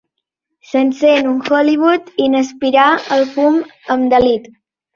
S'encén 0.69 1.29
un 1.31 1.35
Hollywood 1.57 2.09
i 2.25 2.31
n'aspirà 2.37 2.89
el 3.19 3.29
fum 3.37 3.63
amb 3.99 4.13
delit. 4.17 4.53